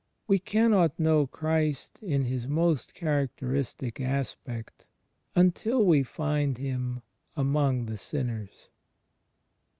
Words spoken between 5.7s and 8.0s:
we find Him among the